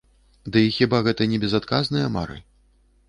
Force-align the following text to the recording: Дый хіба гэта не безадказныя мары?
Дый 0.53 0.65
хіба 0.77 1.01
гэта 1.07 1.27
не 1.33 1.41
безадказныя 1.43 2.07
мары? 2.17 2.37